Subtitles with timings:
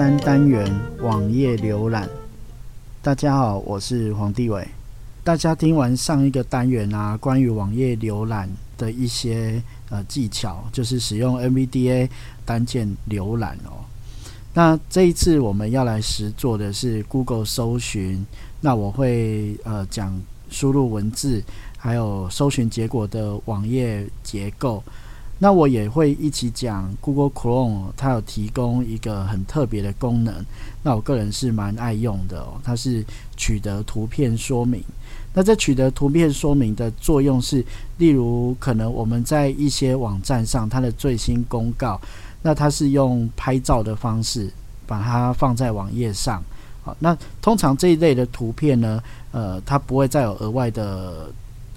[0.00, 0.66] 三单元
[1.02, 2.08] 网页浏览。
[3.02, 4.66] 大家好，我是黄帝伟。
[5.22, 12.08] 大家听完上一个单元啊，关于网页浏览的一些呃技巧，就是使用 NVDA
[12.46, 13.84] 单键浏览哦。
[14.54, 18.24] 那这一次我们要来实做的是 Google 搜寻。
[18.62, 21.42] 那我会呃讲输入文字，
[21.76, 24.82] 还有搜寻结果的网页结构。
[25.42, 30.34] 那我也会一起讲 Google Chrome，它有提供一个很特别的功能。
[30.82, 33.02] 那我个人是蛮爱用的哦，它是
[33.38, 34.84] 取得图片说明。
[35.32, 37.64] 那这取得图片说明的作用是，
[37.96, 41.98] 例如可能我们在一些网站上，它的最新公告。
[42.42, 44.50] 那它是用拍照的方式
[44.86, 46.42] 把它放在网页上，
[46.82, 51.30] 好，那通常这一类的图片呢，呃，它不会再有额外的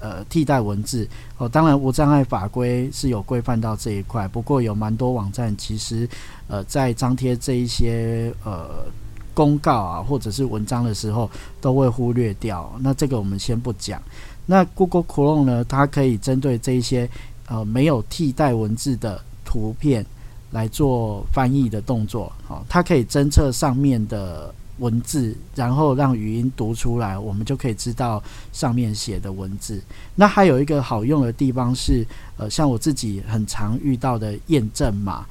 [0.00, 1.48] 呃替代文字哦。
[1.48, 6.08] 当然，无障碍法规是有规范到这一块，不过有蛮多网站其实
[6.48, 8.84] 呃在张贴这一些呃
[9.32, 12.72] 公告啊或者是文章的时候都会忽略掉。
[12.80, 14.02] 那这个我们先不讲。
[14.46, 17.08] 那 Google Chrome 呢，它可以针对这一些
[17.46, 20.04] 呃没有替代文字的图片。
[20.52, 28.20] 来做翻译的动作，好，它可以侦测上面的文字，然后让语音读出来，我们就可以知道
[28.52, 29.80] 上面写的文字。
[30.16, 32.04] 那还有一个好用的地方是，
[32.36, 35.24] 呃，像我自己很常遇到的验证码，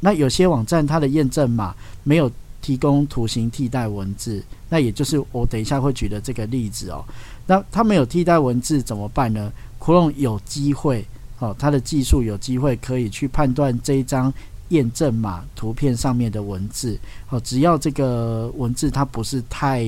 [0.00, 2.30] 那有些网站它的验证码没有
[2.60, 7.04] 提供图形替代文字，那也就是我等一下会举的这个例子哦。
[7.46, 11.06] 那它没有替代文字怎么办呢？Chrome 有机会，
[11.38, 14.32] 哦，它的技术有机会可以去判断这一张。
[14.70, 16.98] 验证码图片上面的文字，
[17.28, 19.84] 哦，只要这个文字它不是太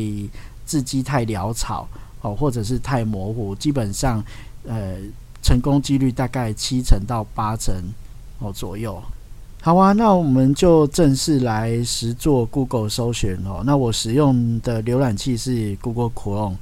[0.64, 1.88] 字迹太潦草，
[2.20, 4.22] 哦，或者是太模糊，基本上，
[4.64, 4.96] 呃，
[5.42, 7.74] 成功几率大概七成到八成
[8.38, 9.02] 哦左右。
[9.60, 13.62] 好啊，那我们就正式来实做 Google 搜寻哦。
[13.64, 16.56] 那我使用的浏览器是 Google Chrome，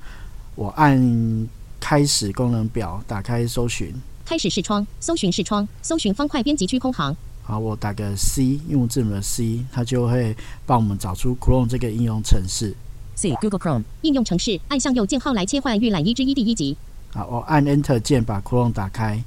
[0.54, 1.48] 我按
[1.81, 3.94] 开始功能表，打开搜寻，
[4.26, 7.16] 开始视窗，搜寻视窗，搜寻方块编辑区空行。
[7.50, 12.77] 好，我打个 C，用字母的 C，它就会帮我们找出 Chrome 这个应用程式。
[13.16, 16.77] C Google Chrome 应用程式，按向右键号来切换预览一之一第一集。
[17.12, 19.25] 好，我按 Enter 键把 Chrome 打开。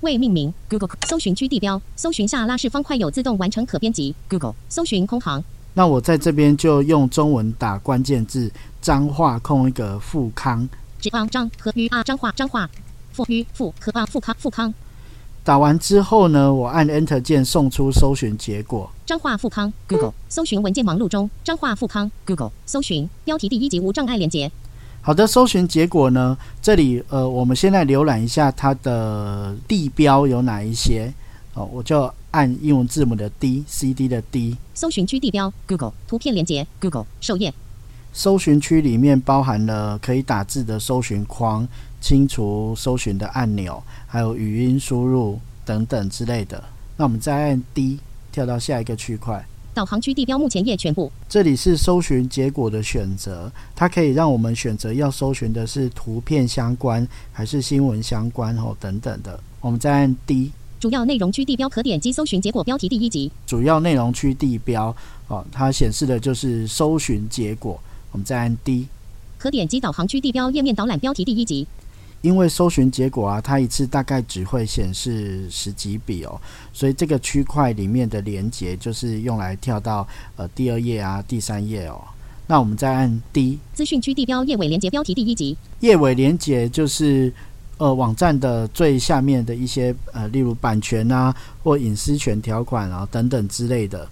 [0.00, 4.14] 未命名 Google 搜寻区地标，搜寻下拉式方块有自动完成可编辑。
[4.30, 5.44] Google 搜寻空行。
[5.74, 8.50] 那我在这边就用中文打关键字，
[8.80, 10.66] 脏话空一个富康。
[10.98, 12.70] 指方张和于啊脏话脏话，
[13.12, 14.72] 富于富和啊富康富康。
[15.44, 18.90] 打完之后呢，我按 Enter 键送出搜寻结果。
[19.04, 21.28] 彰化富康 Google 搜寻文件忙碌中。
[21.44, 24.50] 彰化富康 Google 搜寻标题第一级无障碍连接。
[25.02, 31.12] 好的，搜寻结果呢，这里呃，我们现在浏览一下它的地标有哪一些。
[31.52, 34.56] 哦，我就按英文字母的 D C D 的 D。
[34.72, 37.52] 搜寻区地标 Google 图片连接 Google 首页。
[38.14, 41.68] 搜寻区里面包含了可以打字的搜寻框。
[42.00, 46.62] 清除搜寻的按钮，还有语音输入等等之类的。
[46.98, 47.98] 那我们再按 D
[48.30, 49.42] 跳到下一个区块。
[49.72, 51.10] 导航区地标目前页全部。
[51.30, 59.40] 这里是搜寻结果的选择，它可以让我们选择要搜寻的是图片相关还是新闻相关哦等等的。
[59.62, 60.52] 我们再按 D。
[60.78, 63.32] 主要内容区地标可点击搜寻结果标题第一集。
[63.46, 64.94] 主要内容区地标
[65.28, 67.80] 哦，它显示的就是搜寻结果。
[68.14, 68.86] 我们再按 D。
[69.36, 71.66] 可点击导航区地标页面导览标题第一集。
[72.22, 76.40] 因为搜寻结果啊，它一次大概只会显示十几笔哦，
[76.72, 80.06] 所以这个区块里面的连接就是用来跳到
[80.36, 82.00] 呃第二页啊、第三页哦。
[82.46, 85.56] 那我们再按 D 资讯区地标页尾连接标题第一集。
[85.80, 87.30] 页尾连接就是
[87.78, 94.08] 呃网站的最下面的一些呃，例如版权啊或隐私权条款啊等等之类的。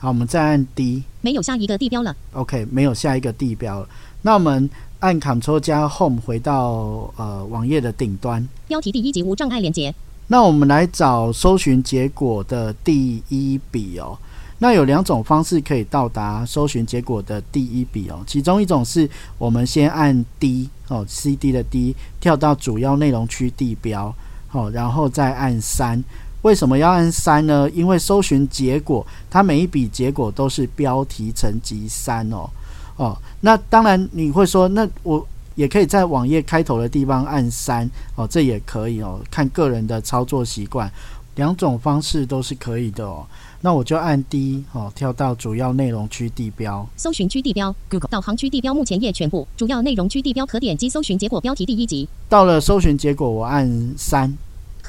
[0.00, 2.16] 好，我们再按 D 没有下一个地标了。
[2.32, 3.88] OK，没有下一个地标了。
[4.22, 4.68] 那我们。
[5.00, 8.46] 按 Ctrl 加 Home 回到呃网页的顶端。
[8.68, 9.94] 标题第一级无障碍连接。
[10.26, 14.18] 那我们来找搜寻结果的第一笔哦。
[14.58, 18.22] 那有两种方式可以到达搜寻结果的第一笔哦。
[18.26, 19.08] 其中一种是
[19.38, 24.14] 我们先按 D 哦，CD 的 D 跳到主要内容区地标。
[24.48, 26.04] 好，然后再按三。
[26.42, 27.68] 为什么要按三呢？
[27.70, 32.48] 因为搜寻结果，它每一笔结果都是标题层级三哦。
[32.96, 40.90] 哦，那当然你会说，那我也可以在网页开头的地方按三哦，这也可以哦，看个人的操作习惯，
[41.34, 43.26] 两种方式都是可以的哦。
[43.62, 52.08] 那我就按 D 哦，跳到主要内容区地标，搜寻区地标，Google 导航区地标，目前页全部，主要内容区地标，可点击搜寻结果标题第一集。
[52.28, 54.34] 到了搜寻结果，我按三。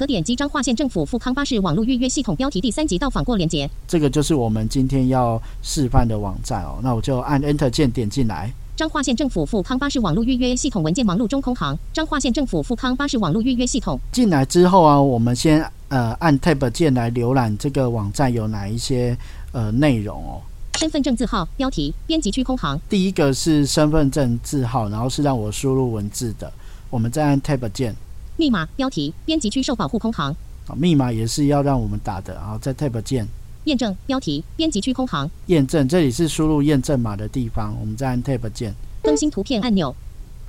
[0.02, 3.70] 可点击彰化县政府富康巴士网络预约系统标题第三集到访过连接。
[3.86, 6.80] 这个就是我们今天要示范的网站哦。
[6.82, 8.52] 那我就按 Enter 键点进来。
[8.74, 11.78] 彰化县政府富康巴士网络预约系统文件忙碌中空行。
[11.92, 13.96] 彰化县政府富康巴士网络预约系统。
[14.10, 19.16] 进来之后啊，我们先呃按 Tab 键来浏览这个网站有哪一些
[19.52, 20.42] 呃内容哦。
[20.80, 22.76] 身份证字号标题编辑区空行。
[22.90, 26.52] 第一个是身份证字号，然后是让我输入文字的。
[26.90, 27.94] 我们再按 Tab 键。
[28.36, 30.34] 密码标题编辑区受保护空行。
[30.66, 32.40] 啊，密码也是要让我们打的。
[32.40, 33.26] 好，在 Tab 键。
[33.64, 35.30] 验证标题编辑区空行。
[35.46, 37.76] 验证这里是输入验证码的地方。
[37.80, 38.74] 我们再按 Tab 键。
[39.02, 39.94] 更新图片按钮。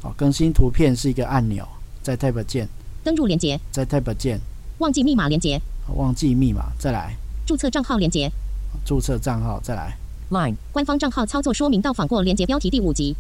[0.02, 1.68] 好，更新图片是一个按钮，
[2.02, 2.68] 在 Tab 键。
[3.04, 3.60] 登录连接。
[3.72, 4.40] 在 Tab 键。
[4.80, 5.62] 忘记密码连接。
[5.96, 7.16] 忘记密码，再来。
[7.46, 8.32] 注册账号连接。
[8.86, 9.98] 注册账号，再来。
[10.32, 13.16] Line 官方账号操作说明到访过连接标题第五集。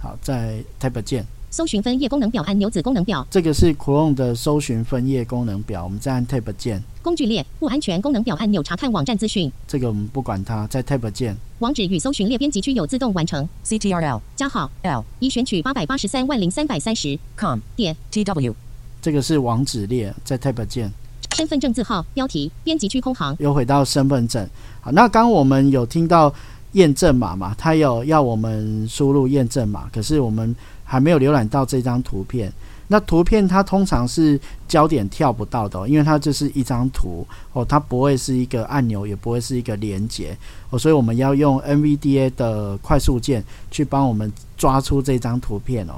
[0.00, 1.24] 好，在 Tab 键。
[1.50, 5.84] 搜寻分页功能表按钮子功能表，这个是 Chrome 的搜寻分页功能表。
[5.84, 6.82] 我们再按 Tab 键。
[7.02, 9.50] 工具列不安全功能表按钮查看网站资讯。
[9.66, 11.36] 这个我们不管它，在 Tab 键。
[11.60, 13.48] 网址与搜寻列编辑区有自动完成。
[13.64, 18.52] CTRL 加号 L 已选取八百八十三万零三百三十 com 点 tw。
[19.00, 20.92] 这个是网址列，在 Tab 键。
[21.36, 23.34] 身份证字号标题编辑区空行。
[23.38, 24.46] 又回到身份证。
[24.80, 26.34] 好，那刚我们有听到
[26.72, 27.54] 验证码嘛？
[27.56, 30.54] 它有要我们输入验证码，可是我们。
[30.86, 32.50] 还没有浏览到这张图片，
[32.88, 40.34] 那图片它通常是焦点跳不到的，因为它就是一张图哦，它不会是一个按钮，也不会是一个连接
[40.70, 45.94] 哦，所以我们要用 NVDA 的快速键去帮我们抓出这张图片哦。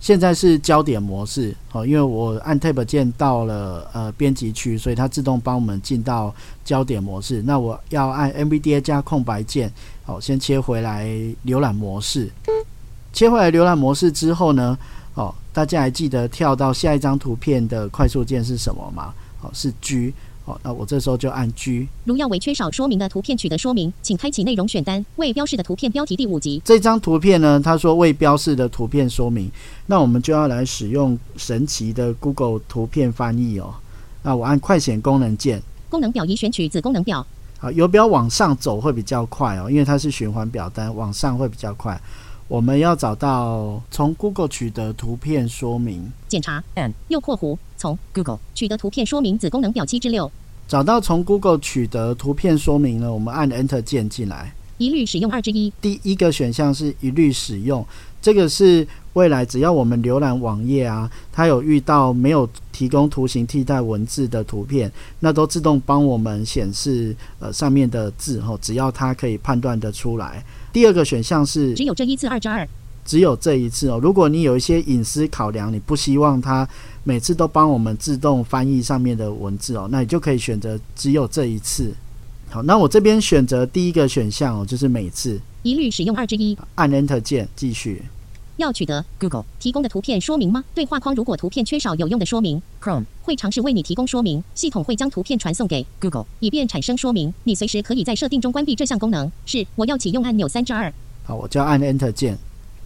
[0.00, 6.34] 现在是焦点模式哦，因为我按 Tab 键到了呃编辑区，所以它自动帮我们进到
[6.64, 7.40] 焦点模式。
[7.42, 11.06] 那我要按 NVDA 加空白键，好，先切回来
[11.46, 12.28] 浏览模式。
[13.12, 14.76] 切回来浏览模式之后呢，
[15.14, 19.12] 哦，大家还记得跳到下一张图片的快速键是什么吗？
[19.42, 20.12] 哦，是 G。
[20.44, 21.86] 哦，那我这时候就按 G。
[22.04, 26.60] 如要为缺少说明的图片取得说明，请开启内容选单，未标示的图片标题第五集。
[26.64, 29.48] 这张图片呢，他说未标示的图片说明，
[29.86, 33.72] 那我们就要来使用神奇的 Google 图片翻译哦。
[34.24, 37.24] 那我按快显功能键，功能表已选取子功能表。
[37.60, 42.00] 好，游标往上走会比较快哦，因为它是循环表单，往上会比较快。
[42.52, 50.30] 我们要找到从 Google 取得图片说明检查，N 右括弧从 Google 取得图片说明子功能表七之六。
[50.68, 54.52] 找到从 Google 取得图片说明呢，我们按 Enter 键进来。
[54.76, 55.72] 一律使用二之一。
[55.80, 57.82] 第一个选项是一律使用，
[58.20, 70.44] 这个是未来只要我们浏览网页啊，它有遇到没有提供图形替代文字的图片，那都自动帮我们显示呃上面的字吼，只要它可以判断得出来。
[70.72, 72.66] 第二个选项是只有这一次二之二，
[73.04, 74.00] 只有这一次哦。
[74.02, 76.66] 如果你有一些隐私考量，你不希望它
[77.04, 81.92] 每次都帮我们自动翻译上面的文字哦，那你就可以选择只有这一次。
[82.50, 88.02] 好，那我这边选择第一个选项哦，就是每次一律使用二之一，按 Enter 键继续。
[88.56, 90.64] 要取得 Google 提供的图片说明吗？
[90.74, 94.42] 对话框如果图片缺少有用的说明，Chrome 会尝试为你提供说明。
[94.54, 97.32] 系统会将图片传送给 Google，以便产生说明。
[97.44, 99.30] 你随时可以在设定中关闭这项功能。
[99.46, 100.92] 是，我要启用按钮三至二。
[101.24, 102.36] 好，我就要按 Enter 键。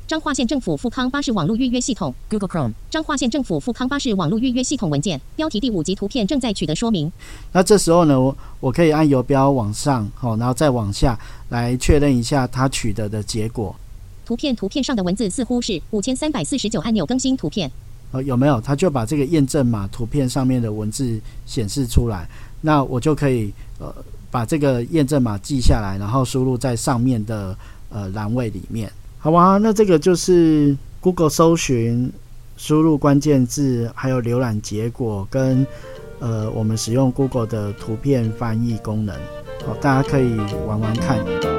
[0.07, 2.73] 彰化县政府富康巴士网络预约系统 Google Chrome。
[2.89, 7.11] 彰化县政府富康巴士网络预约系统文件标题第五级图片正在取得说明。
[7.51, 11.19] 那这时候呢，我我可以按游标往上，好，然后再往下
[11.49, 13.75] 来确认一下它取得的结果。
[14.27, 17.71] 图片图片上的文字似乎是五千三百四十九按钮更新图片。
[18.11, 18.61] 呃，有没有？
[18.61, 22.29] 他就把这个验证码图片上面的文字显示出来，
[22.61, 23.95] 那我就可以呃
[24.31, 27.57] 把这个验证码记下来，然后输入在上面的
[27.89, 28.91] 呃栏位里面。
[29.19, 32.13] 好吧，那这个就是 Google 搜寻
[32.57, 35.67] 输入关键字，还有浏览结果跟
[36.21, 39.17] 呃我们使用 Google 的图片翻译功能。
[39.67, 41.56] 好，大家可以玩玩看。